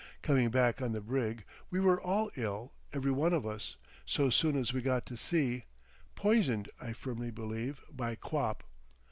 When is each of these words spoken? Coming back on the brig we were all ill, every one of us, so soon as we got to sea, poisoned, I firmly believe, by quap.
Coming 0.23 0.49
back 0.49 0.81
on 0.81 0.93
the 0.93 0.99
brig 0.99 1.43
we 1.69 1.79
were 1.79 2.01
all 2.01 2.31
ill, 2.35 2.73
every 2.91 3.11
one 3.11 3.33
of 3.33 3.45
us, 3.45 3.75
so 4.03 4.31
soon 4.31 4.55
as 4.57 4.73
we 4.73 4.81
got 4.81 5.05
to 5.05 5.15
sea, 5.15 5.65
poisoned, 6.15 6.71
I 6.81 6.91
firmly 6.93 7.29
believe, 7.29 7.81
by 7.87 8.15
quap. 8.15 8.63